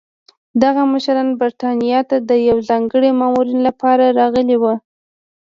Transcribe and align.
دغه 0.63 0.81
مشران 0.93 1.29
برېټانیا 1.39 1.99
ته 2.09 2.17
د 2.29 2.31
یوه 2.47 2.61
ځانګړي 2.69 3.09
ماموریت 3.19 3.59
لپاره 3.67 4.05
راغلي 4.19 4.57
وو. 4.61 4.73